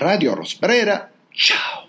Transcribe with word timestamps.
Radio 0.00 0.32
Rosbrera, 0.32 1.12
ciao! 1.28 1.86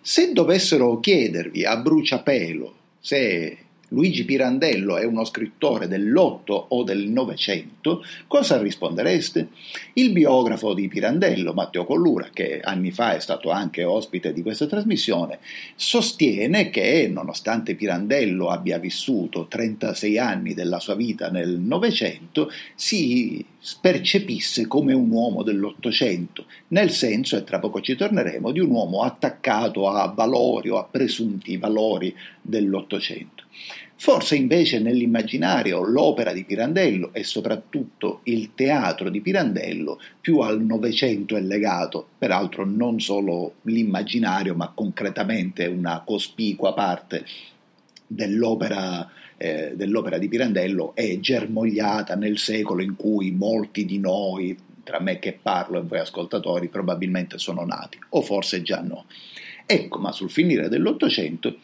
Se 0.00 0.32
dovessero 0.32 0.98
chiedervi 0.98 1.64
a 1.64 1.76
bruciapelo 1.76 2.74
se 2.98 3.58
Luigi 3.90 4.24
Pirandello 4.24 4.96
è 4.96 5.04
uno 5.04 5.24
scrittore 5.24 5.86
dell'Otto 5.86 6.52
o 6.70 6.82
del 6.82 7.06
Novecento, 7.06 8.04
cosa 8.26 8.60
rispondereste? 8.60 9.50
Il 9.92 10.10
biografo 10.10 10.74
di 10.74 10.88
Pirandello, 10.88 11.52
Matteo 11.52 11.84
Collura, 11.84 12.28
che 12.32 12.60
anni 12.60 12.90
fa 12.90 13.14
è 13.14 13.20
stato 13.20 13.50
anche 13.50 13.84
ospite 13.84 14.32
di 14.32 14.42
questa 14.42 14.66
trasmissione, 14.66 15.38
sostiene 15.76 16.70
che, 16.70 17.08
nonostante 17.08 17.76
Pirandello 17.76 18.48
abbia 18.48 18.78
vissuto 18.78 19.46
36 19.46 20.18
anni 20.18 20.54
della 20.54 20.80
sua 20.80 20.96
vita 20.96 21.30
nel 21.30 21.50
Novecento, 21.60 22.50
si 22.74 23.46
percepisse 23.80 24.66
come 24.66 24.92
un 24.92 25.10
uomo 25.10 25.42
dell'Ottocento, 25.42 26.46
nel 26.68 26.90
senso, 26.90 27.36
e 27.36 27.44
tra 27.44 27.58
poco 27.58 27.80
ci 27.80 27.96
torneremo, 27.96 28.52
di 28.52 28.60
un 28.60 28.70
uomo 28.70 29.02
attaccato 29.02 29.88
a 29.88 30.06
valori 30.08 30.68
o 30.68 30.76
a 30.76 30.84
presunti 30.84 31.56
valori 31.56 32.14
dell'Ottocento. 32.42 33.44
Forse 33.96 34.36
invece 34.36 34.80
nell'immaginario 34.80 35.82
l'opera 35.82 36.32
di 36.32 36.44
Pirandello 36.44 37.10
e 37.14 37.24
soprattutto 37.24 38.20
il 38.24 38.50
teatro 38.54 39.08
di 39.08 39.20
Pirandello 39.20 39.98
più 40.20 40.40
al 40.40 40.60
Novecento 40.60 41.36
è 41.36 41.40
legato, 41.40 42.06
peraltro 42.18 42.66
non 42.66 43.00
solo 43.00 43.54
l'immaginario 43.62 44.54
ma 44.54 44.72
concretamente 44.74 45.64
una 45.66 46.02
cospicua 46.04 46.74
parte 46.74 47.24
dell'opera, 48.06 49.08
eh, 49.44 49.72
dell'opera 49.76 50.16
di 50.16 50.28
Pirandello 50.28 50.94
è 50.94 51.18
germogliata 51.20 52.14
nel 52.14 52.38
secolo 52.38 52.80
in 52.82 52.96
cui 52.96 53.30
molti 53.30 53.84
di 53.84 53.98
noi, 53.98 54.56
tra 54.82 55.00
me 55.00 55.18
che 55.18 55.38
parlo 55.40 55.78
e 55.78 55.82
voi 55.82 55.98
ascoltatori, 55.98 56.68
probabilmente 56.68 57.36
sono 57.36 57.62
nati, 57.66 57.98
o 58.10 58.22
forse 58.22 58.62
già 58.62 58.80
no. 58.80 59.04
Ecco, 59.66 59.98
ma 59.98 60.12
sul 60.12 60.30
finire 60.30 60.70
dell'Ottocento 60.70 61.54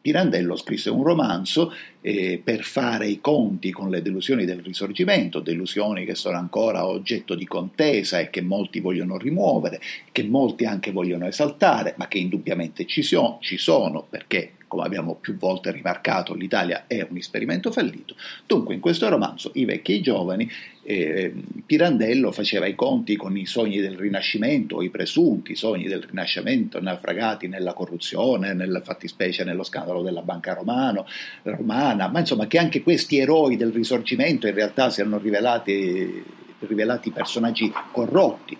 Pirandello 0.00 0.56
scrisse 0.56 0.88
un 0.88 1.02
romanzo 1.02 1.74
eh, 2.00 2.40
per 2.42 2.62
fare 2.62 3.06
i 3.06 3.20
conti 3.20 3.70
con 3.70 3.90
le 3.90 4.00
delusioni 4.00 4.46
del 4.46 4.62
risorgimento, 4.62 5.40
delusioni 5.40 6.06
che 6.06 6.14
sono 6.14 6.38
ancora 6.38 6.86
oggetto 6.86 7.34
di 7.34 7.46
contesa 7.46 8.18
e 8.18 8.30
che 8.30 8.40
molti 8.40 8.80
vogliono 8.80 9.18
rimuovere, 9.18 9.78
che 10.10 10.22
molti 10.22 10.64
anche 10.64 10.92
vogliono 10.92 11.26
esaltare, 11.26 11.94
ma 11.98 12.08
che 12.08 12.16
indubbiamente 12.16 12.86
ci, 12.86 13.02
so, 13.02 13.36
ci 13.42 13.58
sono 13.58 14.06
perché 14.08 14.52
come 14.68 14.84
abbiamo 14.84 15.16
più 15.16 15.36
volte 15.36 15.72
rimarcato, 15.72 16.34
l'Italia 16.34 16.84
è 16.86 17.04
un 17.08 17.16
esperimento 17.16 17.72
fallito. 17.72 18.14
Dunque, 18.46 18.74
in 18.74 18.80
questo 18.80 19.08
romanzo, 19.08 19.50
I 19.54 19.64
vecchi 19.64 19.92
e 19.92 19.94
i 19.96 20.02
giovani, 20.02 20.48
eh, 20.82 21.34
Pirandello 21.66 22.30
faceva 22.30 22.66
i 22.66 22.74
conti 22.74 23.16
con 23.16 23.36
i 23.36 23.46
sogni 23.46 23.80
del 23.80 23.96
Rinascimento, 23.96 24.76
o 24.76 24.82
i 24.82 24.90
presunti 24.90 25.56
sogni 25.56 25.88
del 25.88 26.02
Rinascimento, 26.02 26.80
naufragati 26.80 27.48
nella 27.48 27.72
corruzione, 27.72 28.54
nella 28.54 28.80
fattispecie 28.80 29.42
nello 29.42 29.64
scandalo 29.64 30.02
della 30.02 30.22
banca 30.22 30.54
romano, 30.54 31.06
romana, 31.42 32.08
ma 32.08 32.20
insomma 32.20 32.46
che 32.46 32.58
anche 32.58 32.82
questi 32.82 33.18
eroi 33.18 33.56
del 33.56 33.72
Risorgimento 33.72 34.46
in 34.46 34.54
realtà 34.54 34.90
si 34.90 35.00
erano 35.00 35.18
rivelati, 35.18 36.22
rivelati 36.60 37.10
personaggi 37.10 37.72
corrotti 37.90 38.56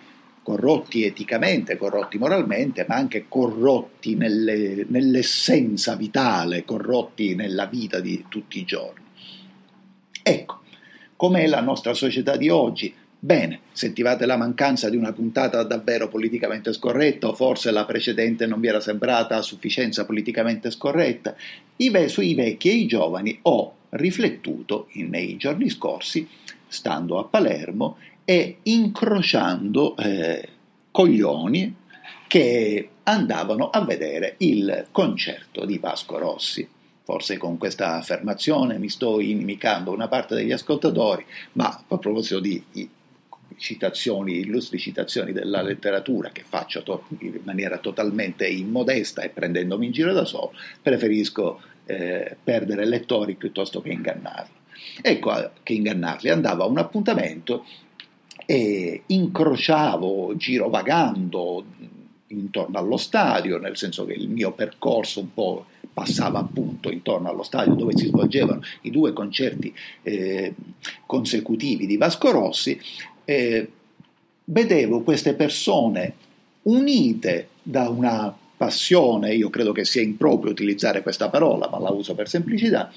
corrotti 0.49 1.03
eticamente, 1.03 1.77
corrotti 1.77 2.17
moralmente, 2.17 2.83
ma 2.87 2.95
anche 2.95 3.25
corrotti 3.27 4.15
nelle, 4.15 4.83
nell'essenza 4.87 5.95
vitale, 5.95 6.65
corrotti 6.65 7.35
nella 7.35 7.67
vita 7.67 7.99
di 7.99 8.25
tutti 8.27 8.57
i 8.57 8.65
giorni. 8.65 9.03
Ecco, 10.23 10.61
com'è 11.15 11.45
la 11.45 11.61
nostra 11.61 11.93
società 11.93 12.35
di 12.35 12.49
oggi? 12.49 12.91
Bene, 13.19 13.59
sentivate 13.73 14.25
la 14.25 14.37
mancanza 14.37 14.89
di 14.89 14.97
una 14.97 15.13
puntata 15.13 15.61
davvero 15.61 16.07
politicamente 16.07 16.73
scorretta, 16.73 17.27
o 17.27 17.35
forse 17.35 17.69
la 17.69 17.85
precedente 17.85 18.47
non 18.47 18.59
vi 18.59 18.69
era 18.69 18.79
sembrata 18.79 19.35
a 19.35 19.43
sufficienza 19.43 20.03
politicamente 20.03 20.71
scorretta, 20.71 21.35
I, 21.75 22.07
sui 22.07 22.33
vecchi 22.33 22.71
e 22.71 22.73
i 22.73 22.87
giovani 22.87 23.37
ho 23.43 23.75
riflettuto 23.89 24.87
nei 24.93 25.37
giorni 25.37 25.69
scorsi, 25.69 26.27
stando 26.67 27.19
a 27.19 27.25
Palermo, 27.25 27.97
e 28.29 28.57
incrociando 28.61 29.97
eh, 29.97 30.47
coglioni 30.91 31.75
che 32.27 32.89
andavano 33.01 33.71
a 33.71 33.83
vedere 33.83 34.35
il 34.37 34.85
concerto 34.91 35.65
di 35.65 35.79
Vasco 35.79 36.19
Rossi. 36.19 36.69
Forse 37.01 37.37
con 37.37 37.57
questa 37.57 37.95
affermazione 37.95 38.77
mi 38.77 38.87
sto 38.87 39.19
inimicando 39.19 39.91
una 39.91 40.07
parte 40.07 40.35
degli 40.35 40.51
ascoltatori, 40.51 41.25
ma 41.53 41.83
a 41.87 41.97
proposito 41.97 42.39
di 42.39 42.63
citazioni, 43.57 44.37
illustri 44.37 44.77
citazioni 44.77 45.31
della 45.31 45.63
letteratura 45.63 46.29
che 46.29 46.43
faccio 46.47 46.83
to- 46.83 47.05
in 47.21 47.39
maniera 47.45 47.79
totalmente 47.79 48.47
immodesta 48.47 49.23
e 49.23 49.29
prendendomi 49.29 49.87
in 49.87 49.91
giro 49.91 50.13
da 50.13 50.25
solo, 50.25 50.53
preferisco 50.83 51.61
eh, 51.87 52.37
perdere 52.43 52.85
lettori 52.85 53.33
piuttosto 53.33 53.81
che 53.81 53.89
ingannarli. 53.89 54.53
Ecco 55.01 55.51
che 55.63 55.73
ingannarli, 55.73 56.29
andavo 56.29 56.61
a 56.61 56.67
un 56.67 56.77
appuntamento 56.77 57.65
e 58.51 59.03
incrociavo 59.05 60.35
girovagando 60.35 61.63
intorno 62.29 62.79
allo 62.79 62.97
stadio, 62.97 63.59
nel 63.59 63.77
senso 63.77 64.05
che 64.05 64.13
il 64.13 64.27
mio 64.27 64.53
percorso 64.53 65.19
un 65.19 65.31
po' 65.31 65.65
passava 65.93 66.39
appunto 66.39 66.89
intorno 66.89 67.29
allo 67.29 67.43
stadio 67.43 67.75
dove 67.75 67.95
si 67.95 68.07
svolgevano 68.07 68.61
i 68.81 68.89
due 68.89 69.13
concerti 69.13 69.71
eh, 70.01 70.55
consecutivi 71.05 71.85
di 71.85 71.97
Vasco 71.97 72.31
Rossi, 72.31 72.81
eh, 73.23 73.69
vedevo 74.45 75.01
queste 75.01 75.35
persone 75.35 76.15
unite 76.63 77.49
da 77.61 77.87
una 77.89 78.35
passione, 78.57 79.35
io 79.35 79.51
credo 79.51 79.73
che 79.73 79.85
sia 79.85 80.01
improprio 80.01 80.51
utilizzare 80.51 81.03
questa 81.03 81.29
parola, 81.29 81.69
ma 81.69 81.77
la 81.77 81.91
uso 81.91 82.15
per 82.15 82.27
semplicità, 82.27 82.91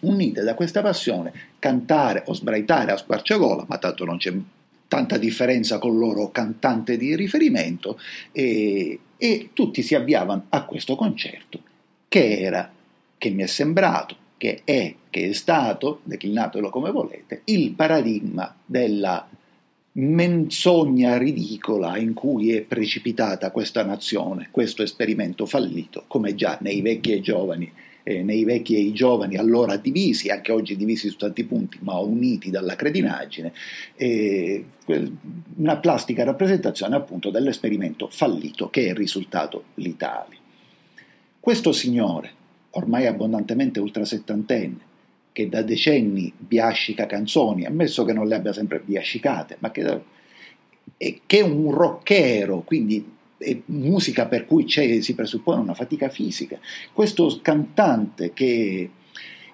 unite 0.00 0.42
da 0.42 0.54
questa 0.54 0.80
passione, 0.80 1.32
cantare 1.58 2.22
o 2.24 2.32
sbraitare 2.32 2.92
a 2.92 2.96
squarciagola, 2.96 3.66
ma 3.68 3.76
tanto 3.76 4.06
non 4.06 4.16
c'è 4.16 4.32
tanta 4.88 5.18
differenza 5.18 5.78
con 5.78 5.92
il 5.92 5.98
loro 5.98 6.30
cantante 6.30 6.96
di 6.96 7.14
riferimento 7.14 8.00
e, 8.32 8.98
e 9.16 9.50
tutti 9.52 9.82
si 9.82 9.94
avviavano 9.94 10.46
a 10.48 10.64
questo 10.64 10.96
concerto 10.96 11.60
che 12.08 12.40
era, 12.40 12.72
che 13.18 13.30
mi 13.30 13.42
è 13.42 13.46
sembrato, 13.46 14.16
che 14.38 14.62
è, 14.64 14.94
che 15.10 15.28
è 15.28 15.32
stato, 15.34 16.00
declinatelo 16.04 16.70
come 16.70 16.90
volete, 16.90 17.42
il 17.44 17.72
paradigma 17.72 18.54
della 18.64 19.28
menzogna 19.92 21.18
ridicola 21.18 21.98
in 21.98 22.14
cui 22.14 22.52
è 22.52 22.62
precipitata 22.62 23.50
questa 23.50 23.84
nazione, 23.84 24.48
questo 24.50 24.82
esperimento 24.82 25.44
fallito, 25.44 26.04
come 26.06 26.34
già 26.34 26.56
nei 26.60 26.80
vecchi 26.80 27.12
e 27.12 27.20
giovani 27.20 27.70
eh, 28.08 28.22
nei 28.22 28.44
vecchi 28.44 28.74
e 28.74 28.80
i 28.80 28.92
giovani, 28.92 29.36
allora 29.36 29.76
divisi, 29.76 30.30
anche 30.30 30.50
oggi 30.50 30.76
divisi 30.76 31.10
su 31.10 31.18
tanti 31.18 31.44
punti, 31.44 31.76
ma 31.82 31.98
uniti 31.98 32.48
dalla 32.48 32.74
cretinaggine, 32.74 33.52
eh, 33.96 34.64
una 35.56 35.76
plastica 35.76 36.24
rappresentazione 36.24 36.96
appunto 36.96 37.28
dell'esperimento 37.28 38.08
fallito 38.10 38.70
che 38.70 38.86
è 38.86 38.94
risultato 38.94 39.64
l'Italia. 39.74 40.38
Questo 41.38 41.72
signore, 41.72 42.30
ormai 42.70 43.06
abbondantemente 43.06 43.78
ultrasettantenne, 43.78 44.86
che 45.30 45.48
da 45.50 45.60
decenni 45.60 46.32
biascica 46.34 47.04
canzoni, 47.04 47.66
ammesso 47.66 48.06
che 48.06 48.14
non 48.14 48.26
le 48.26 48.36
abbia 48.36 48.54
sempre 48.54 48.80
biascicate, 48.82 49.56
ma 49.58 49.70
che, 49.70 50.00
che 50.96 51.38
è 51.38 51.42
un 51.42 51.70
rockero, 51.72 52.60
quindi 52.60 53.16
musica 53.66 54.26
per 54.26 54.46
cui 54.46 54.68
si 54.68 55.14
presuppone 55.14 55.60
una 55.60 55.74
fatica 55.74 56.08
fisica. 56.08 56.58
Questo 56.92 57.38
cantante 57.40 58.32
che 58.32 58.90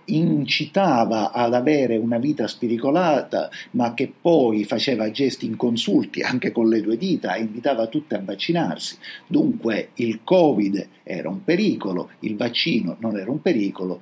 incitava 0.06 1.32
ad 1.32 1.54
avere 1.54 1.96
una 1.96 2.18
vita 2.18 2.46
spiricolata, 2.46 3.48
ma 3.72 3.94
che 3.94 4.12
poi 4.20 4.64
faceva 4.64 5.10
gesti 5.10 5.46
inconsulti 5.46 6.20
anche 6.20 6.52
con 6.52 6.68
le 6.68 6.80
due 6.80 6.96
dita 6.96 7.34
e 7.34 7.40
invitava 7.40 7.86
tutti 7.86 8.14
a 8.14 8.20
vaccinarsi. 8.22 8.98
Dunque 9.26 9.90
il 9.94 10.20
Covid 10.22 10.88
era 11.02 11.28
un 11.28 11.42
pericolo, 11.42 12.10
il 12.20 12.36
vaccino 12.36 12.96
non 13.00 13.18
era 13.18 13.30
un 13.30 13.40
pericolo, 13.40 14.00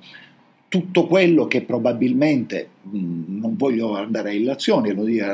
tutto 0.73 1.05
quello 1.05 1.45
che 1.45 1.61
probabilmente, 1.61 2.67
non 2.89 3.53
voglio 3.55 3.95
andare 3.95 4.31
a 4.31 4.33
illazioni, 4.33 4.91
lo 4.91 5.03
dico, 5.03 5.27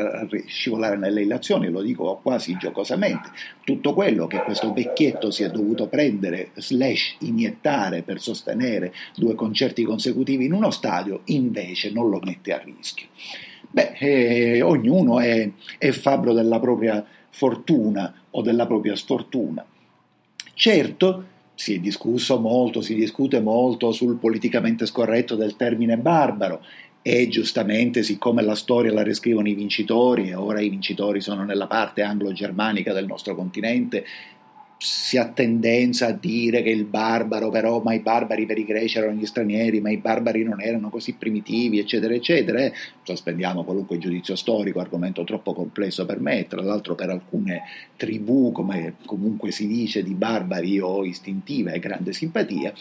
scivolare 0.47 0.97
nelle 0.97 1.21
illazioni, 1.21 1.69
lo 1.69 1.81
dico 1.81 2.19
quasi 2.21 2.57
giocosamente, 2.57 3.29
tutto 3.63 3.93
quello 3.93 4.27
che 4.27 4.41
questo 4.43 4.73
vecchietto 4.73 5.31
si 5.31 5.43
è 5.43 5.49
dovuto 5.49 5.87
prendere, 5.87 6.49
slash 6.55 7.15
iniettare 7.19 8.01
per 8.01 8.19
sostenere 8.19 8.93
due 9.15 9.33
concerti 9.33 9.83
consecutivi 9.83 10.43
in 10.43 10.51
uno 10.51 10.71
stadio, 10.71 11.21
invece 11.27 11.89
non 11.93 12.09
lo 12.09 12.19
mette 12.21 12.51
a 12.51 12.61
rischio. 12.61 13.07
Beh, 13.69 13.93
eh, 13.97 14.61
ognuno 14.61 15.21
è, 15.21 15.49
è 15.77 15.91
fabbro 15.91 16.33
della 16.33 16.59
propria 16.59 17.01
fortuna 17.29 18.13
o 18.31 18.41
della 18.41 18.67
propria 18.67 18.97
sfortuna. 18.97 19.65
Certo, 20.53 21.23
si 21.59 21.73
è 21.73 21.79
discusso 21.79 22.39
molto, 22.39 22.79
si 22.79 22.95
discute 22.95 23.41
molto 23.41 23.91
sul 23.91 24.15
politicamente 24.15 24.85
scorretto 24.85 25.35
del 25.35 25.57
termine 25.57 25.97
barbaro 25.97 26.63
e 27.01 27.27
giustamente 27.27 28.01
siccome 28.01 28.41
la 28.41 28.55
storia 28.55 28.93
la 28.93 29.03
riscrivono 29.03 29.49
i 29.49 29.55
vincitori 29.55 30.29
e 30.29 30.35
ora 30.35 30.61
i 30.61 30.69
vincitori 30.69 31.19
sono 31.19 31.43
nella 31.43 31.67
parte 31.67 32.01
anglo-germanica 32.01 32.93
del 32.93 33.07
nostro 33.07 33.35
continente, 33.35 34.05
si 34.81 35.17
ha 35.17 35.27
tendenza 35.27 36.07
a 36.07 36.11
dire 36.13 36.61
che 36.61 36.69
il 36.69 36.85
barbaro 36.85 37.49
però, 37.49 37.81
ma 37.81 37.93
i 37.93 37.99
barbari 37.99 38.45
per 38.45 38.57
i 38.57 38.63
greci 38.63 38.97
erano 38.97 39.19
gli 39.19 39.25
stranieri, 39.25 39.81
ma 39.81 39.89
i 39.89 39.97
barbari 39.97 40.43
non 40.43 40.61
erano 40.61 40.89
così 40.89 41.15
primitivi, 41.15 41.79
eccetera, 41.79 42.13
eccetera. 42.13 42.71
Sospendiamo 43.03 43.65
qualunque 43.65 43.97
giudizio 43.97 44.37
storico, 44.37 44.79
argomento 44.79 45.25
troppo 45.25 45.53
complesso 45.53 46.05
per 46.05 46.21
me, 46.21 46.47
tra 46.47 46.61
l'altro 46.61 46.95
per 46.95 47.09
alcune 47.09 47.63
tribù, 47.97 48.53
come 48.53 48.95
comunque 49.05 49.51
si 49.51 49.67
dice, 49.67 50.01
di 50.01 50.13
barbari 50.13 50.79
o 50.79 51.03
istintiva 51.03 51.71
e 51.71 51.79
grande 51.79 52.13
simpatia. 52.13 52.71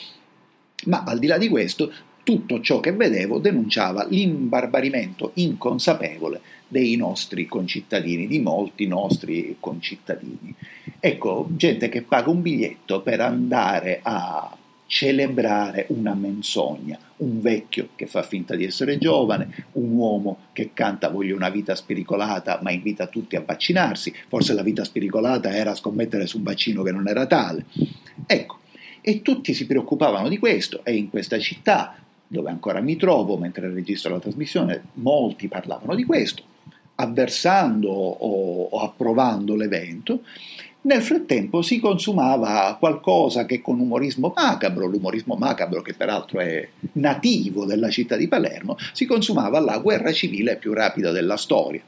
Ma 0.85 1.03
al 1.03 1.19
di 1.19 1.27
là 1.27 1.37
di 1.37 1.49
questo, 1.49 1.93
tutto 2.23 2.61
ciò 2.61 2.79
che 2.79 2.93
vedevo 2.93 3.41
denunciava 3.41 4.07
l'imbarbarimento 4.07 5.33
inconsapevole 5.35 6.58
dei 6.69 6.97
nostri 6.97 7.47
concittadini, 7.47 8.27
di 8.27 8.39
molti 8.39 8.87
nostri 8.87 9.57
concittadini. 9.59 10.55
Ecco, 11.01 11.49
gente 11.51 11.89
che 11.89 12.03
paga 12.03 12.31
un 12.31 12.43
biglietto 12.43 13.01
per 13.01 13.21
andare 13.21 14.01
a 14.03 14.55
celebrare 14.87 15.85
una 15.91 16.15
menzogna, 16.15 16.99
un 17.19 17.41
vecchio 17.41 17.91
che 17.95 18.07
fa 18.07 18.23
finta 18.23 18.55
di 18.55 18.65
essere 18.65 18.97
giovane, 18.97 19.67
un 19.73 19.93
uomo 19.93 20.39
che 20.53 20.71
canta 20.73 21.11
voglio 21.11 21.37
una 21.37 21.51
vita 21.51 21.75
spericolata 21.75 22.59
ma 22.63 22.71
invita 22.71 23.07
tutti 23.07 23.37
a 23.37 23.43
vaccinarsi, 23.45 24.15
forse 24.29 24.55
la 24.55 24.63
vita 24.63 24.85
spericolata 24.85 25.55
era 25.55 25.75
scommettere 25.75 26.27
su 26.27 26.39
un 26.39 26.45
vaccino 26.45 26.83
che 26.83 26.93
non 26.93 27.07
era 27.07 27.27
tale. 27.27 27.67
Ecco, 28.27 28.59
e 29.03 29.21
tutti 29.21 29.53
si 29.53 29.67
preoccupavano 29.67 30.29
di 30.29 30.39
questo 30.39 30.83
e 30.85 30.95
in 30.95 31.11
questa 31.11 31.39
città 31.39 31.97
dove 32.27 32.51
ancora 32.51 32.81
mi 32.81 32.97
trovo 32.97 33.37
mentre 33.37 33.73
registro 33.73 34.13
la 34.13 34.21
trasmissione, 34.21 34.83
molti 34.95 35.49
parlavano 35.49 35.95
di 35.95 36.05
questo, 36.05 36.43
avversando 37.01 37.91
o, 37.91 38.69
o 38.71 38.81
approvando 38.81 39.55
l'evento. 39.55 40.23
Nel 40.81 41.03
frattempo 41.03 41.61
si 41.61 41.81
consumava 41.81 42.77
qualcosa 42.79 43.45
che 43.45 43.61
con 43.61 43.79
umorismo 43.81 44.33
macabro, 44.35 44.87
l'umorismo 44.87 45.35
macabro 45.35 45.83
che 45.83 45.95
peraltro 45.95 46.41
è 46.41 46.67
nativo 46.93 47.67
della 47.67 47.91
città 47.91 48.17
di 48.17 48.29
Palermo, 48.29 48.77
si 48.93 49.05
consumava 49.05 49.59
la 49.61 49.79
guerra 49.79 50.13
civile 50.13 50.57
più 50.57 50.73
rapida 50.73 51.11
della 51.11 51.37
storia 51.37 51.83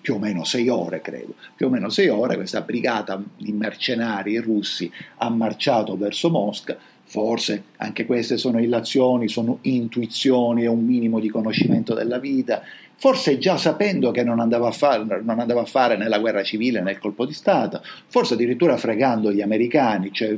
più 0.00 0.14
o 0.14 0.18
meno 0.18 0.44
sei 0.44 0.68
ore, 0.68 1.00
credo, 1.00 1.34
più 1.54 1.66
o 1.66 1.70
meno 1.70 1.88
sei 1.88 2.08
ore, 2.08 2.34
questa 2.34 2.62
brigata 2.62 3.22
di 3.36 3.52
mercenari 3.52 4.36
russi 4.38 4.90
ha 5.18 5.30
marciato 5.30 5.96
verso 5.96 6.30
Mosca, 6.30 6.76
Forse 7.14 7.62
anche 7.76 8.06
queste 8.06 8.36
sono 8.36 8.58
illazioni, 8.58 9.28
sono 9.28 9.58
intuizioni 9.60 10.64
e 10.64 10.66
un 10.66 10.84
minimo 10.84 11.20
di 11.20 11.28
conoscimento 11.28 11.94
della 11.94 12.18
vita. 12.18 12.60
Forse 12.96 13.38
già 13.38 13.56
sapendo 13.56 14.10
che 14.10 14.24
non 14.24 14.40
andava, 14.40 14.66
a 14.66 14.72
fare, 14.72 15.04
non 15.22 15.38
andava 15.38 15.60
a 15.60 15.64
fare 15.64 15.96
nella 15.96 16.18
guerra 16.18 16.42
civile, 16.42 16.80
nel 16.80 16.98
colpo 16.98 17.24
di 17.24 17.32
Stato, 17.32 17.82
forse 18.08 18.34
addirittura 18.34 18.76
fregando 18.76 19.30
gli 19.30 19.42
americani, 19.42 20.10
cioè 20.10 20.36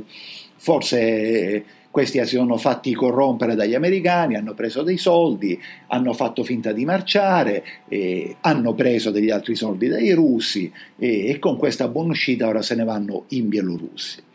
forse 0.55 1.65
questi 1.89 2.19
si 2.19 2.35
sono 2.35 2.57
fatti 2.57 2.93
corrompere 2.93 3.55
dagli 3.55 3.73
americani, 3.73 4.35
hanno 4.35 4.53
preso 4.53 4.83
dei 4.83 4.97
soldi, 4.97 5.59
hanno 5.87 6.13
fatto 6.13 6.43
finta 6.43 6.73
di 6.73 6.85
marciare, 6.85 7.65
eh, 7.87 8.35
hanno 8.41 8.75
preso 8.75 9.09
degli 9.09 9.31
altri 9.31 9.55
soldi 9.55 9.87
dai 9.87 10.11
russi 10.11 10.71
eh, 10.99 11.27
e 11.27 11.39
con 11.39 11.57
questa 11.57 11.87
buona 11.87 12.11
uscita 12.11 12.47
ora 12.47 12.61
se 12.61 12.75
ne 12.75 12.83
vanno 12.83 13.23
in 13.29 13.49
Bielorussia 13.49 14.25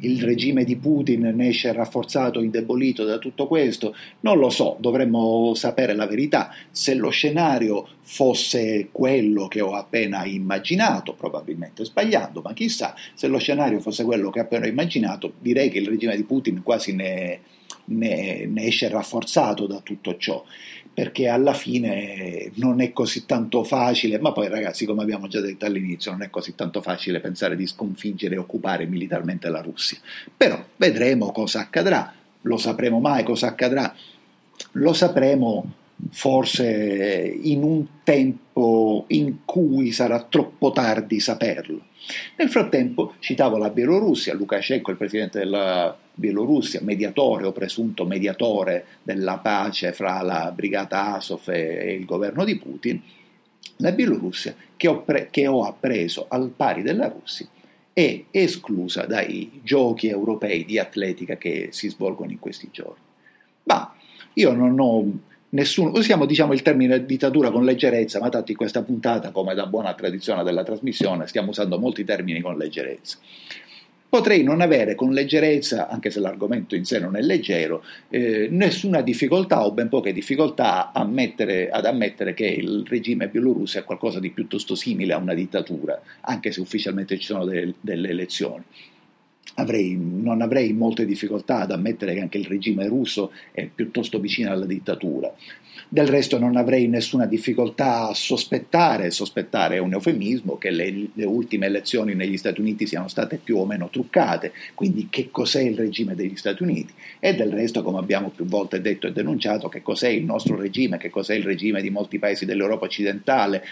il 0.00 0.22
regime 0.22 0.64
di 0.64 0.76
Putin 0.76 1.32
ne 1.34 1.48
esce 1.48 1.72
rafforzato, 1.72 2.40
indebolito 2.40 3.04
da 3.04 3.18
tutto 3.18 3.46
questo? 3.46 3.94
Non 4.20 4.38
lo 4.38 4.50
so, 4.50 4.76
dovremmo 4.78 5.54
sapere 5.54 5.94
la 5.94 6.06
verità. 6.06 6.52
Se 6.70 6.94
lo 6.94 7.10
scenario 7.10 7.86
fosse 8.02 8.88
quello 8.92 9.48
che 9.48 9.60
ho 9.60 9.74
appena 9.74 10.24
immaginato, 10.24 11.14
probabilmente 11.14 11.84
sbagliando, 11.84 12.40
ma 12.40 12.52
chissà, 12.52 12.94
se 13.14 13.26
lo 13.26 13.38
scenario 13.38 13.80
fosse 13.80 14.04
quello 14.04 14.30
che 14.30 14.40
ho 14.40 14.42
appena 14.42 14.66
immaginato, 14.66 15.32
direi 15.38 15.70
che 15.70 15.78
il 15.78 15.88
regime 15.88 16.16
di 16.16 16.24
Putin 16.24 16.62
quasi 16.62 16.94
ne, 16.94 17.40
ne, 17.86 18.46
ne 18.46 18.62
esce 18.64 18.88
rafforzato 18.88 19.66
da 19.66 19.80
tutto 19.80 20.16
ciò 20.16 20.44
perché 20.98 21.28
alla 21.28 21.52
fine 21.52 22.50
non 22.54 22.80
è 22.80 22.92
così 22.92 23.24
tanto 23.24 23.62
facile, 23.62 24.18
ma 24.18 24.32
poi 24.32 24.48
ragazzi 24.48 24.84
come 24.84 25.02
abbiamo 25.02 25.28
già 25.28 25.40
detto 25.40 25.64
all'inizio 25.64 26.10
non 26.10 26.22
è 26.22 26.28
così 26.28 26.56
tanto 26.56 26.82
facile 26.82 27.20
pensare 27.20 27.54
di 27.54 27.68
sconfiggere 27.68 28.34
e 28.34 28.38
occupare 28.38 28.84
militarmente 28.84 29.48
la 29.48 29.60
Russia, 29.60 29.96
però 30.36 30.60
vedremo 30.74 31.30
cosa 31.30 31.60
accadrà, 31.60 32.12
lo 32.40 32.56
sapremo 32.56 32.98
mai 32.98 33.22
cosa 33.22 33.46
accadrà, 33.46 33.94
lo 34.72 34.92
sapremo 34.92 35.72
forse 36.10 37.38
in 37.42 37.62
un 37.62 37.86
tempo 38.04 39.04
in 39.08 39.38
cui 39.44 39.92
sarà 39.92 40.22
troppo 40.22 40.72
tardi 40.72 41.20
saperlo. 41.20 41.86
Nel 42.36 42.48
frattempo 42.48 43.14
citavo 43.18 43.58
la 43.58 43.70
Bielorussia, 43.70 44.34
Lukashenko, 44.34 44.90
il 44.90 44.96
presidente 44.96 45.40
della 45.40 45.96
Bielorussia, 46.14 46.80
mediatore 46.82 47.46
o 47.46 47.52
presunto 47.52 48.04
mediatore 48.04 48.86
della 49.02 49.38
pace 49.38 49.92
fra 49.92 50.22
la 50.22 50.52
brigata 50.54 51.14
Azov 51.14 51.48
e 51.48 51.94
il 51.94 52.04
governo 52.04 52.44
di 52.44 52.56
Putin, 52.56 53.00
la 53.76 53.92
Bielorussia, 53.92 54.54
che 54.76 54.88
ho, 54.88 55.02
pre- 55.02 55.28
che 55.30 55.46
ho 55.46 55.64
appreso 55.64 56.26
al 56.28 56.50
pari 56.54 56.82
della 56.82 57.08
Russia, 57.08 57.46
è 57.92 58.24
esclusa 58.30 59.06
dai 59.06 59.60
giochi 59.62 60.08
europei 60.08 60.64
di 60.64 60.78
atletica 60.78 61.36
che 61.36 61.68
si 61.72 61.88
svolgono 61.88 62.30
in 62.30 62.38
questi 62.38 62.68
giorni. 62.72 63.02
Ma 63.64 63.94
io 64.34 64.52
non 64.52 64.78
ho 64.78 65.04
nessuno, 65.50 65.90
usiamo 65.92 66.26
diciamo 66.26 66.52
il 66.52 66.62
termine 66.62 67.04
dittatura 67.04 67.50
con 67.50 67.64
leggerezza, 67.64 68.20
ma 68.20 68.28
tanto 68.28 68.50
in 68.50 68.56
questa 68.56 68.82
puntata, 68.82 69.30
come 69.30 69.54
da 69.54 69.66
buona 69.66 69.94
tradizione 69.94 70.42
della 70.42 70.64
trasmissione, 70.64 71.26
stiamo 71.26 71.50
usando 71.50 71.78
molti 71.78 72.04
termini 72.04 72.40
con 72.40 72.56
leggerezza. 72.56 73.18
Potrei 74.10 74.42
non 74.42 74.62
avere 74.62 74.94
con 74.94 75.12
leggerezza, 75.12 75.88
anche 75.88 76.10
se 76.10 76.18
l'argomento 76.18 76.74
in 76.74 76.86
sé 76.86 76.98
non 76.98 77.14
è 77.14 77.20
leggero, 77.20 77.84
eh, 78.08 78.48
nessuna 78.50 79.02
difficoltà 79.02 79.66
o 79.66 79.72
ben 79.72 79.90
poche 79.90 80.14
difficoltà 80.14 80.92
ammettere, 80.92 81.68
ad 81.68 81.84
ammettere 81.84 82.32
che 82.32 82.46
il 82.46 82.86
regime 82.88 83.28
bielorusso 83.28 83.78
è 83.78 83.84
qualcosa 83.84 84.18
di 84.18 84.30
piuttosto 84.30 84.74
simile 84.74 85.12
a 85.12 85.18
una 85.18 85.34
dittatura, 85.34 86.00
anche 86.22 86.52
se 86.52 86.60
ufficialmente 86.62 87.18
ci 87.18 87.26
sono 87.26 87.44
de- 87.44 87.74
delle 87.82 88.08
elezioni. 88.08 88.64
Avrei, 89.58 89.98
non 89.98 90.40
avrei 90.40 90.72
molte 90.72 91.04
difficoltà 91.04 91.60
ad 91.60 91.72
ammettere 91.72 92.14
che 92.14 92.20
anche 92.20 92.38
il 92.38 92.46
regime 92.46 92.86
russo 92.86 93.32
è 93.50 93.66
piuttosto 93.66 94.20
vicino 94.20 94.52
alla 94.52 94.66
dittatura. 94.66 95.34
Del 95.90 96.06
resto 96.06 96.38
non 96.38 96.56
avrei 96.56 96.86
nessuna 96.86 97.24
difficoltà 97.24 98.08
a 98.08 98.14
sospettare, 98.14 99.10
sospettare 99.10 99.76
è 99.76 99.78
un 99.78 99.94
eufemismo, 99.94 100.58
che 100.58 100.70
le, 100.70 101.08
le, 101.14 101.24
ultime 101.24 101.64
elezioni 101.64 102.14
negli 102.14 102.36
Stati 102.36 102.60
Uniti 102.60 102.86
siano 102.86 103.08
state 103.08 103.40
più 103.42 103.56
o 103.56 103.64
meno 103.64 103.88
truccate, 103.88 104.52
quindi 104.74 105.08
che 105.10 105.30
cos'è 105.30 105.62
il 105.62 105.76
regime 105.76 106.14
degli 106.14 106.36
Stati 106.36 106.62
Uniti? 106.62 106.92
E 107.18 107.34
del 107.34 107.50
resto, 107.50 107.82
come 107.82 107.98
abbiamo 107.98 108.28
più 108.28 108.44
volte 108.44 108.82
detto 108.82 109.06
e 109.06 109.12
denunciato, 109.12 109.68
che 109.68 109.80
cos'è 109.80 110.08
il 110.08 110.24
nostro 110.24 110.56
regime, 110.56 110.98
che 110.98 111.08
cos'è 111.08 111.34
il 111.34 111.44
regime 111.44 111.80
di 111.80 111.90
molti 111.90 112.18
paesi 112.18 112.44
dell'Europa 112.44 112.84
occidentale, 112.84 113.64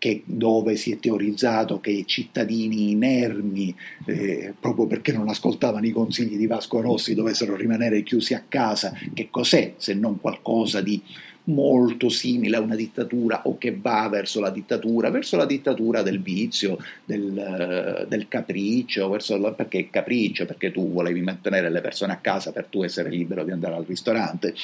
che, 0.00 0.22
dove 0.24 0.76
si 0.76 0.92
è 0.92 0.98
teorizzato 0.98 1.78
che 1.78 1.90
i 1.90 2.06
cittadini 2.06 2.90
inermi, 2.92 3.76
eh, 4.06 4.54
proprio 4.58 4.86
perché 4.86 5.12
non 5.12 5.28
ascoltavano 5.28 5.84
i 5.84 5.92
consigli 5.92 6.38
di 6.38 6.46
Vasco 6.46 6.80
Rossi, 6.80 7.14
dovessero 7.14 7.54
rimanere 7.54 8.02
chiusi 8.02 8.32
a 8.32 8.42
casa, 8.48 8.94
che 9.12 9.28
cos'è 9.28 9.74
se 9.76 9.92
non 9.92 10.18
qualcosa 10.18 10.80
di 10.80 11.02
molto 11.44 12.08
simile 12.08 12.56
a 12.56 12.60
una 12.60 12.76
dittatura 12.76 13.42
o 13.44 13.58
che 13.58 13.76
va 13.78 14.08
verso 14.08 14.40
la 14.40 14.48
dittatura, 14.48 15.10
verso 15.10 15.36
la 15.36 15.44
dittatura 15.44 16.00
del 16.00 16.22
vizio, 16.22 16.78
del, 17.04 18.06
del 18.08 18.26
capriccio, 18.26 19.10
verso 19.10 19.36
la, 19.36 19.52
perché 19.52 19.90
capriccio? 19.90 20.46
Perché 20.46 20.72
tu 20.72 20.92
volevi 20.92 21.20
mantenere 21.20 21.70
le 21.70 21.82
persone 21.82 22.14
a 22.14 22.18
casa 22.22 22.52
per 22.52 22.68
tu 22.70 22.82
essere 22.82 23.10
libero 23.10 23.44
di 23.44 23.50
andare 23.50 23.74
al 23.74 23.84
ristorante. 23.84 24.54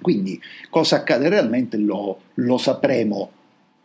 Quindi 0.00 0.40
cosa 0.70 0.96
accade 0.96 1.28
realmente 1.28 1.76
lo, 1.78 2.20
lo 2.34 2.58
sapremo 2.58 3.40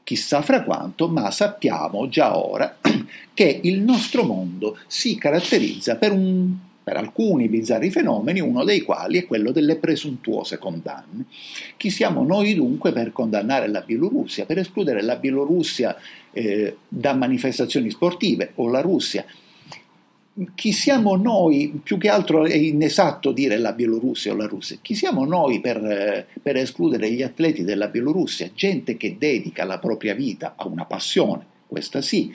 chissà 0.08 0.42
fra 0.42 0.64
quanto, 0.64 1.10
ma 1.10 1.30
sappiamo 1.32 2.08
già 2.08 2.38
ora 2.38 2.78
che 3.34 3.60
il 3.64 3.82
nostro 3.82 4.24
mondo 4.24 4.78
si 4.88 5.18
caratterizza 5.18 5.98
per 5.98 6.14
un 6.14 6.56
per 6.88 6.96
alcuni 6.96 7.50
bizzarri 7.50 7.92
fenomeni, 7.92 8.40
uno 8.40 8.64
dei 8.64 8.82
quali 8.84 9.18
è 9.18 9.26
quello 9.26 9.52
delle 9.52 9.76
presuntuose 9.76 10.58
condanne. 10.58 11.26
Chi 11.76 11.90
siamo 11.90 12.24
noi 12.24 12.54
dunque 12.54 12.94
per 12.94 13.12
condannare 13.12 13.68
la 13.68 13.82
Bielorussia, 13.82 14.46
per 14.46 14.60
escludere 14.60 15.02
la 15.02 15.18
Bielorussia 15.18 15.98
eh, 16.32 16.78
da 16.88 17.14
manifestazioni 17.14 17.90
sportive 17.90 18.54
o 18.56 18.70
la 18.70 18.80
Russia? 18.80 19.26
Chi 20.54 20.72
siamo 20.72 21.16
noi, 21.16 21.80
più 21.84 21.98
che 21.98 22.10
altro 22.10 22.46
è 22.46 22.56
inesatto 22.56 23.32
dire 23.32 23.58
la 23.58 23.74
Bielorussia 23.74 24.34
o 24.34 24.36
la 24.36 24.46
Russia, 24.46 24.78
chi 24.82 24.94
siamo 24.94 25.26
noi 25.26 25.60
per, 25.60 25.78
eh, 25.84 26.28
per 26.42 26.58
escludere 26.58 27.12
gli 27.12 27.24
atleti 27.24 27.64
della 27.64 27.88
Bielorussia, 27.88 28.52
gente 28.54 28.98
che 28.98 29.16
dedica 29.18 29.66
la 29.66 29.80
propria 29.80 30.14
vita 30.14 30.54
a 30.56 30.68
una 30.68 30.86
passione, 30.86 31.44
questa 31.66 32.02
sì, 32.02 32.32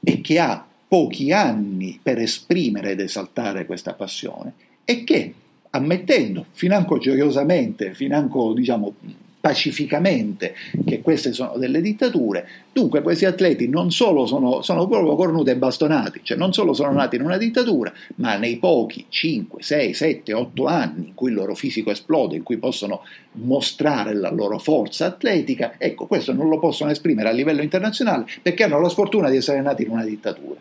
e 0.00 0.20
che 0.20 0.38
ha 0.38 0.66
pochi 0.86 1.32
anni 1.32 1.98
per 2.02 2.18
esprimere 2.18 2.90
ed 2.90 3.00
esaltare 3.00 3.64
questa 3.64 3.94
passione 3.94 4.52
e 4.84 5.04
che 5.04 5.34
ammettendo, 5.70 6.44
financo 6.50 6.98
gioiosamente, 6.98 7.94
financo 7.94 8.52
diciamo 8.52 8.94
pacificamente 9.42 10.54
che 10.86 11.00
queste 11.00 11.32
sono 11.32 11.56
delle 11.56 11.80
dittature. 11.80 12.48
Dunque 12.72 13.02
questi 13.02 13.24
atleti 13.24 13.68
non 13.68 13.90
solo 13.90 14.24
sono, 14.24 14.62
sono 14.62 14.86
proprio 14.86 15.16
cornuti 15.16 15.50
e 15.50 15.56
bastonati, 15.56 16.20
cioè 16.22 16.36
non 16.36 16.52
solo 16.52 16.72
sono 16.72 16.92
nati 16.92 17.16
in 17.16 17.22
una 17.22 17.36
dittatura, 17.36 17.92
ma 18.16 18.36
nei 18.36 18.58
pochi 18.58 19.06
5, 19.08 19.60
6, 19.60 19.94
7, 19.94 20.32
8 20.32 20.66
anni 20.66 21.08
in 21.08 21.14
cui 21.14 21.30
il 21.30 21.34
loro 21.34 21.56
fisico 21.56 21.90
esplode, 21.90 22.36
in 22.36 22.44
cui 22.44 22.56
possono 22.56 23.02
mostrare 23.32 24.14
la 24.14 24.30
loro 24.30 24.60
forza 24.60 25.06
atletica, 25.06 25.74
ecco, 25.76 26.06
questo 26.06 26.32
non 26.32 26.48
lo 26.48 26.60
possono 26.60 26.92
esprimere 26.92 27.28
a 27.28 27.32
livello 27.32 27.62
internazionale 27.62 28.26
perché 28.40 28.62
hanno 28.62 28.80
la 28.80 28.88
sfortuna 28.88 29.28
di 29.28 29.38
essere 29.38 29.60
nati 29.60 29.82
in 29.82 29.90
una 29.90 30.04
dittatura. 30.04 30.60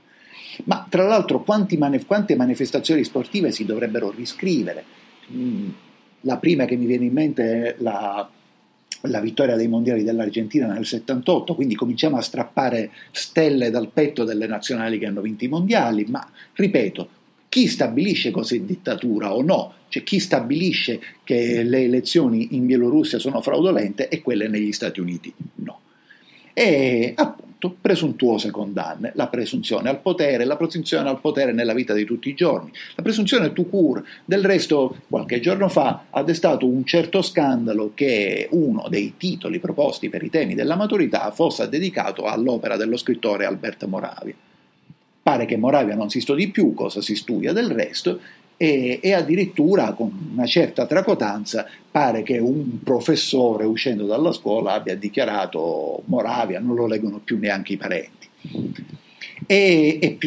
Ma 0.64 0.88
tra 0.90 1.06
l'altro 1.06 1.44
manif- 1.46 2.08
quante 2.08 2.36
manifestazioni 2.36 3.04
sportive 3.04 3.52
si 3.52 3.64
dovrebbero 3.64 4.10
riscrivere? 4.10 4.84
Mm, 5.32 5.70
la 6.22 6.38
prima 6.38 6.66
che 6.66 6.76
mi 6.76 6.88
viene 6.88 7.06
in 7.06 7.14
mente 7.14 7.44
è 7.44 7.76
la 7.78 8.28
la 9.04 9.20
vittoria 9.20 9.56
dei 9.56 9.68
mondiali 9.68 10.04
dell'Argentina 10.04 10.68
nel 10.68 10.86
78, 10.86 11.56
quindi 11.56 11.76
cominciamo 11.76 12.18
a 12.18 12.22
strappare 12.22 12.92
stelle 13.12 13.70
dal 13.70 13.90
petto 13.90 14.24
delle 14.24 14.48
nazionali 14.48 15.00
che 15.00 15.08
hanno 15.08 15.22
vinto 15.22 15.44
i 15.44 15.48
mondiali, 15.48 16.06
ma 16.06 16.28
ripeto, 16.54 17.10
chi 17.50 17.68
stabilisce 17.68 18.32
cosa 18.32 18.56
è 18.56 18.60
dittatura 18.60 19.36
o 19.36 19.42
no? 19.42 19.74
Cioè 19.90 20.04
chi 20.04 20.20
stabilisce 20.20 21.02
che 21.24 21.64
le 21.64 21.84
elezioni 21.84 22.56
in 22.56 22.66
Bielorussia 22.66 23.20
sono 23.20 23.42
fraudolente 23.42 24.08
e 24.08 24.22
quelle 24.22 24.48
negli 24.48 24.72
Stati 24.72 25.02
Uniti 25.02 25.34
no. 25.56 25.80
E 26.54 27.12
appunto 27.16 27.51
fatto 27.62 27.76
presuntuose 27.80 28.50
condanne, 28.50 29.12
la 29.14 29.28
presunzione 29.28 29.90
al 29.90 30.00
potere, 30.00 30.46
la 30.46 30.58
presunzione 30.58 31.08
al 31.08 31.22
potere 31.22 31.54
nella 31.54 31.76
vita 31.76 31.94
di 31.94 32.06
tutti 32.06 32.30
i 32.30 32.34
giorni, 32.34 32.72
la 32.96 33.04
presunzione 33.04 33.54
tout 33.54 33.70
court. 33.70 34.04
Del 34.26 34.44
resto, 34.44 34.96
qualche 35.08 35.40
giorno 35.40 35.70
fa 35.70 36.06
ha 36.10 36.24
destato 36.24 36.66
un 36.66 36.84
certo 36.84 37.22
scandalo 37.22 37.92
che 37.94 38.48
uno 38.52 38.88
dei 38.90 39.14
titoli 39.18 39.60
proposti 39.60 40.10
per 40.10 40.24
i 40.24 40.32
temi 40.32 40.56
della 40.56 40.76
maturità 40.76 41.30
fosse 41.30 41.70
dedicato 41.70 42.26
all'opera 42.26 42.78
dello 42.78 42.98
scrittore 42.98 43.46
Alberto 43.46 43.88
Moravia. 43.88 44.34
Pare 45.24 45.46
che 45.46 45.56
Moravia 45.56 45.94
non 45.94 46.10
si 46.10 46.20
studi 46.20 46.50
più, 46.50 46.74
cosa 46.74 47.00
si 47.00 47.16
studia 47.16 47.54
del 47.54 47.70
resto, 47.70 48.20
e, 48.62 49.00
e, 49.02 49.14
addirittura 49.14 49.94
con 49.94 50.34
una 50.34 50.46
certa 50.46 50.86
tracotanza 50.86 51.66
pare 51.90 52.22
che 52.22 52.38
un 52.38 52.84
professore 52.84 53.66
uscendo 53.66 54.06
dalla 54.06 54.32
scuola 54.32 54.74
abbia 54.74 54.96
dichiarato 54.96 56.04
Moravia 56.06 56.60
non 56.60 56.76
lo 56.76 56.86
leggono 56.86 57.18
più 57.24 57.40
neanche 57.40 57.74
i 57.74 57.78
parenti. 57.78 58.28
E, 59.48 59.98
e 60.00 60.18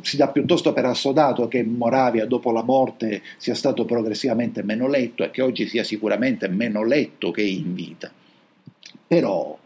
si 0.00 0.16
dà 0.16 0.28
piuttosto 0.28 0.72
per 0.72 0.86
assodato 0.86 1.46
che 1.46 1.62
Moravia 1.62 2.24
dopo 2.24 2.52
la 2.52 2.62
morte 2.62 3.20
sia 3.36 3.54
stato 3.54 3.84
progressivamente 3.84 4.62
meno 4.62 4.88
letto 4.88 5.22
e 5.22 5.30
che 5.30 5.42
oggi 5.42 5.68
sia 5.68 5.84
sicuramente 5.84 6.48
meno 6.48 6.82
letto 6.82 7.30
che 7.30 7.42
in 7.42 7.74
vita. 7.74 8.10
Però, 9.06 9.58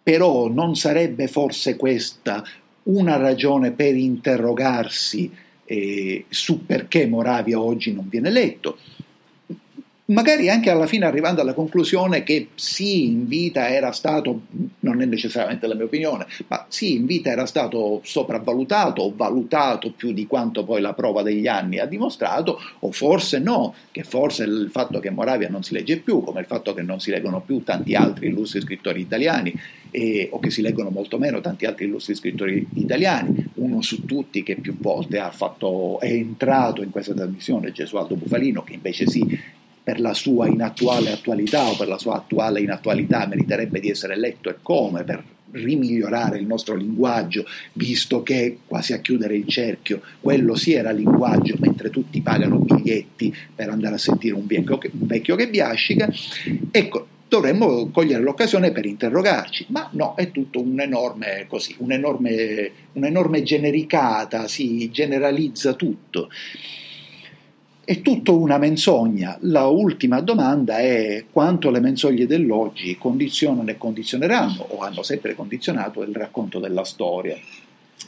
però 0.00 0.48
non 0.48 0.76
sarebbe 0.76 1.26
forse 1.26 1.74
questa 1.74 2.44
una 2.84 3.16
ragione 3.16 3.72
per 3.72 3.96
interrogarsi 3.96 5.44
eh, 5.66 6.24
su 6.28 6.64
perché 6.64 7.06
Moravia 7.06 7.60
oggi 7.60 7.92
non 7.92 8.08
viene 8.08 8.28
eletto. 8.28 8.78
Magari 10.08 10.48
anche 10.48 10.70
alla 10.70 10.86
fine 10.86 11.04
arrivando 11.04 11.40
alla 11.40 11.52
conclusione 11.52 12.22
che 12.22 12.50
sì, 12.54 13.06
in 13.06 13.26
vita 13.26 13.68
era 13.68 13.90
stato, 13.90 14.42
non 14.80 15.02
è 15.02 15.04
necessariamente 15.04 15.66
la 15.66 15.74
mia 15.74 15.86
opinione, 15.86 16.26
ma 16.46 16.64
sì, 16.68 16.94
in 16.94 17.06
vita 17.06 17.30
era 17.30 17.44
stato 17.44 18.00
sopravvalutato 18.04 19.02
o 19.02 19.12
valutato 19.16 19.90
più 19.90 20.12
di 20.12 20.28
quanto 20.28 20.64
poi 20.64 20.80
la 20.80 20.92
prova 20.92 21.22
degli 21.22 21.48
anni 21.48 21.80
ha 21.80 21.86
dimostrato, 21.86 22.60
o 22.78 22.92
forse 22.92 23.40
no, 23.40 23.74
che 23.90 24.04
forse 24.04 24.44
il 24.44 24.68
fatto 24.70 25.00
che 25.00 25.10
Moravia 25.10 25.48
non 25.48 25.64
si 25.64 25.72
legge 25.72 25.96
più, 25.96 26.22
come 26.22 26.38
il 26.38 26.46
fatto 26.46 26.72
che 26.72 26.82
non 26.82 27.00
si 27.00 27.10
leggono 27.10 27.40
più 27.40 27.64
tanti 27.64 27.96
altri 27.96 28.28
illustri 28.28 28.60
scrittori 28.60 29.00
italiani, 29.00 29.52
e, 29.90 30.28
o 30.30 30.38
che 30.38 30.50
si 30.50 30.62
leggono 30.62 30.90
molto 30.90 31.18
meno 31.18 31.40
tanti 31.40 31.64
altri 31.64 31.86
illustri 31.86 32.14
scrittori 32.14 32.64
italiani, 32.74 33.50
uno 33.54 33.82
su 33.82 34.04
tutti 34.04 34.44
che 34.44 34.54
più 34.54 34.76
volte 34.78 35.20
fatto, 35.32 35.98
è 35.98 36.12
entrato 36.12 36.82
in 36.82 36.90
questa 36.90 37.12
trasmissione, 37.12 37.72
Gesualdo 37.72 38.14
Bufalino, 38.14 38.62
che 38.62 38.74
invece 38.74 39.08
sì, 39.08 39.54
per 39.86 40.00
la 40.00 40.14
sua 40.14 40.48
inattuale 40.48 41.12
attualità 41.12 41.68
o 41.68 41.76
per 41.76 41.86
la 41.86 41.96
sua 41.96 42.16
attuale 42.16 42.60
inattualità 42.60 43.24
meriterebbe 43.28 43.78
di 43.78 43.88
essere 43.88 44.18
letto 44.18 44.50
e 44.50 44.56
come 44.60 45.04
per 45.04 45.22
rimigliorare 45.52 46.38
il 46.38 46.44
nostro 46.44 46.74
linguaggio, 46.74 47.46
visto 47.74 48.24
che 48.24 48.58
quasi 48.66 48.94
a 48.94 48.98
chiudere 48.98 49.36
il 49.36 49.46
cerchio, 49.46 50.00
quello 50.20 50.56
sì 50.56 50.72
era 50.72 50.90
linguaggio, 50.90 51.54
mentre 51.60 51.90
tutti 51.90 52.20
pagano 52.20 52.58
biglietti 52.58 53.32
per 53.54 53.68
andare 53.68 53.94
a 53.94 53.98
sentire 53.98 54.34
un 54.34 54.44
vecchio 54.44 54.76
che, 54.76 54.90
un 54.92 55.06
vecchio 55.06 55.36
che 55.36 55.48
biascica. 55.48 56.12
Ecco, 56.72 57.06
dovremmo 57.28 57.88
cogliere 57.90 58.24
l'occasione 58.24 58.72
per 58.72 58.86
interrogarci, 58.86 59.66
ma 59.68 59.88
no, 59.92 60.16
è 60.16 60.32
tutto 60.32 60.60
un'enorme, 60.60 61.46
così, 61.48 61.76
un'enorme, 61.78 62.70
un'enorme 62.94 63.44
genericata, 63.44 64.48
si 64.48 64.90
generalizza 64.90 65.74
tutto. 65.74 66.28
È 67.86 68.02
tutto 68.02 68.36
una 68.36 68.58
menzogna. 68.58 69.38
La 69.42 69.66
ultima 69.66 70.20
domanda 70.20 70.78
è 70.78 71.26
quanto 71.30 71.70
le 71.70 71.78
menzogne 71.78 72.26
dell'oggi 72.26 72.98
condizionano 72.98 73.70
e 73.70 73.78
condizioneranno, 73.78 74.66
o 74.70 74.80
hanno 74.80 75.04
sempre 75.04 75.36
condizionato, 75.36 76.02
il 76.02 76.12
racconto 76.12 76.58
della 76.58 76.82
storia. 76.82 77.38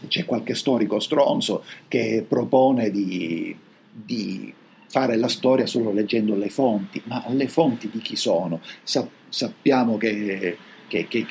C'è 0.08 0.24
qualche 0.24 0.56
storico 0.56 0.98
stronzo 0.98 1.62
che 1.86 2.24
propone 2.26 2.90
di, 2.90 3.56
di 3.88 4.52
fare 4.88 5.14
la 5.14 5.28
storia 5.28 5.66
solo 5.66 5.92
leggendo 5.92 6.34
le 6.34 6.48
fonti, 6.48 7.00
ma 7.04 7.24
le 7.28 7.46
fonti 7.46 7.88
di 7.88 8.00
chi 8.00 8.16
sono? 8.16 8.60
Sa- 8.82 9.08
sappiamo 9.28 9.96
che, 9.96 10.58
che, 10.88 11.06
che, 11.06 11.24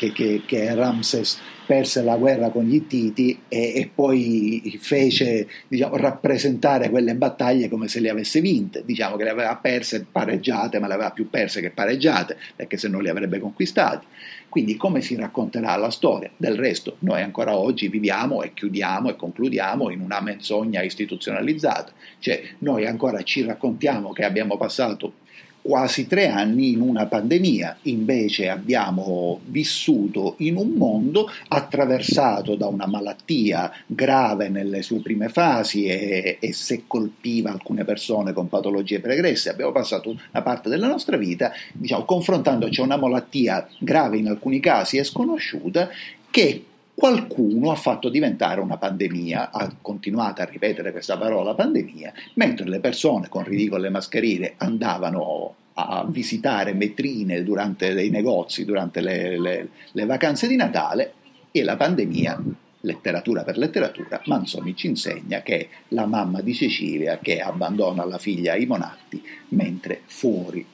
che, 0.46 0.76
Ramses 0.76 1.40
perse 1.66 2.02
la 2.02 2.16
guerra 2.16 2.50
con 2.50 2.64
gli 2.64 2.76
Ittiti 2.76 3.42
e, 3.50 3.74
e 3.76 3.92
poi 3.94 4.78
fece 4.80 5.50
diciamo, 5.68 5.98
rappresentare 5.98 6.90
quelle 6.90 7.16
battaglie 7.16 7.68
come 7.68 7.90
se 7.90 8.00
le 8.00 8.10
avesse 8.10 8.40
vinte, 8.40 8.84
diciamo 8.86 9.18
che 9.18 9.26
le 9.26 9.32
aveva 9.32 9.56
perse 9.58 10.06
pareggiate, 10.10 10.80
ma 10.80 10.88
le 10.88 10.94
aveva 10.94 11.12
più 11.12 11.30
perse 11.30 11.60
che 11.60 11.72
pareggiate, 11.72 12.38
perché 12.56 12.78
se 12.78 12.88
non 12.88 13.02
le 13.02 13.10
avrebbe 13.10 13.40
conquistate. 13.40 14.06
Quindi 14.48 14.78
come 14.78 15.02
si 15.02 15.16
racconterà 15.16 15.76
la 15.76 15.92
storia? 15.92 16.32
Del 16.38 16.56
resto 16.56 16.96
noi 17.00 17.22
ancora 17.22 17.58
oggi 17.58 17.90
viviamo 17.90 18.44
e 18.44 18.54
chiudiamo 18.54 19.10
e 19.10 19.16
concludiamo 19.18 19.90
in 19.90 20.00
una 20.00 20.22
menzogna 20.22 20.82
istituzionalizzata, 20.82 21.92
cioè 22.20 22.42
noi 22.60 22.86
ancora 22.86 23.22
ci 23.24 23.44
raccontiamo 23.44 24.14
che 24.14 24.24
abbiamo 24.24 24.56
passato 24.56 25.26
quasi 25.68 26.08
tre 26.08 26.30
anni 26.30 26.72
in 26.72 26.80
una 26.80 27.08
pandemia, 27.08 27.80
invece 27.84 28.48
abbiamo 28.48 29.42
vissuto 29.48 30.36
in 30.38 30.56
un 30.56 30.70
mondo 30.70 31.30
attraversato 31.50 32.56
da 32.56 32.68
una 32.68 32.88
malattia 32.88 33.70
grave 33.86 34.48
nelle 34.48 34.82
sue 34.82 35.00
prime 35.00 35.28
fasi 35.28 35.84
e, 35.84 36.38
e 36.40 36.54
se 36.54 36.84
colpiva 36.88 37.52
alcune 37.52 37.84
persone 37.84 38.32
con 38.32 38.48
patologie 38.48 39.02
pregresse, 39.02 39.50
abbiamo 39.50 39.74
passato 39.74 40.10
una 40.10 40.42
parte 40.42 40.70
della 40.70 40.88
nostra 40.88 41.18
vita 41.18 41.52
diciamo, 41.74 42.06
confrontandoci 42.06 42.80
a 42.80 42.86
una 42.86 42.96
malattia 42.96 43.68
grave 43.78 44.20
in 44.20 44.30
alcuni 44.30 44.62
casi 44.62 44.96
e 44.96 45.04
sconosciuta 45.04 45.90
che 46.32 46.64
qualcuno 46.98 47.70
ha 47.70 47.76
fatto 47.76 48.10
diventare 48.10 48.60
una 48.60 48.78
pandemia, 48.78 49.52
ha 49.52 49.72
continuato 49.84 50.42
a 50.42 50.46
ripetere 50.46 50.92
questa 50.92 51.16
parola 51.16 51.54
pandemia, 51.54 52.12
mentre 52.34 52.68
le 52.68 52.80
persone 52.80 53.30
con 53.30 53.44
ridicole 53.44 53.92
mascherine 53.92 54.56
andavano 54.58 55.54
a 55.74 56.04
visitare 56.10 56.74
vetrine 56.74 57.44
durante 57.44 57.94
dei 57.94 58.10
negozi, 58.10 58.66
durante 58.66 59.02
le, 59.02 59.40
le, 59.40 59.70
le 59.92 60.06
vacanze 60.06 60.48
di 60.48 60.56
Natale 60.56 61.14
e 61.52 61.64
la 61.64 61.76
pandemia 61.76 62.42
letteratura 62.82 63.44
per 63.44 63.60
letteratura, 63.60 64.20
Manzoni 64.26 64.76
ci 64.76 64.88
insegna 64.88 65.44
che 65.44 65.58
è 65.60 65.68
la 65.90 66.08
mamma 66.08 66.42
di 66.42 66.56
Cecilia 66.56 67.20
che 67.20 67.42
abbandona 67.42 68.06
la 68.06 68.18
figlia 68.18 68.54
ai 68.54 68.66
monatti, 68.66 69.22
mentre 69.50 70.02
fuori 70.08 70.66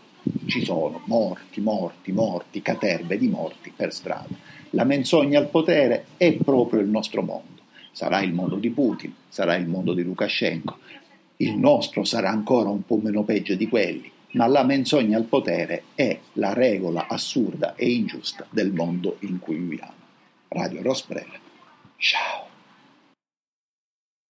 ci 0.46 0.63
sono 0.63 1.01
morti, 1.06 1.60
morti, 1.60 2.13
morti, 2.13 2.62
caterbe 2.62 3.18
di 3.18 3.27
morti 3.27 3.74
per 3.75 3.92
strada. 3.92 4.62
La 4.75 4.86
menzogna 4.86 5.38
al 5.38 5.50
potere 5.50 6.06
è 6.18 6.34
proprio 6.34 6.80
il 6.80 6.88
nostro 6.88 7.22
mondo. 7.22 7.62
Sarà 7.92 8.22
il 8.22 8.34
mondo 8.34 8.56
di 8.56 8.72
Putin, 8.72 9.13
sarà 9.30 9.56
il 9.56 9.68
mondo 9.68 9.94
di 9.94 10.01
Lukashenko. 10.01 10.77
Il 11.38 11.56
nostro 11.58 12.03
sarà 12.03 12.30
ancora 12.30 12.70
un 12.70 12.84
po' 12.84 12.98
meno 12.98 13.24
peggio 13.24 13.53
di 13.53 13.68
quelli, 13.68 14.12
ma 14.32 14.48
la 14.48 14.63
menzogna 14.63 15.18
al 15.18 15.25
potere 15.25 15.84
è 15.94 16.18
la 16.34 16.53
regola 16.53 17.06
assurda 17.08 17.75
e 17.75 17.92
ingiusta 17.92 18.48
del 18.50 18.72
mondo 18.72 19.18
in 19.20 19.38
cui 19.38 19.58
viviamo. 19.58 19.94
Radio 20.48 20.82
Rosprella. 20.82 21.39
Ciao. 21.98 22.52